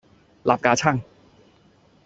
[0.43, 0.99] 擸架撐